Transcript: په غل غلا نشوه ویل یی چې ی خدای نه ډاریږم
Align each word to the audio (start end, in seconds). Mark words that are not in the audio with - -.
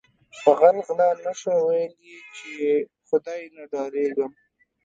په 0.43 0.51
غل 0.59 0.77
غلا 0.85 1.09
نشوه 1.23 1.57
ویل 1.67 1.93
یی 2.05 2.17
چې 2.35 2.51
ی 2.67 2.71
خدای 3.07 3.41
نه 3.55 3.63
ډاریږم 3.71 4.31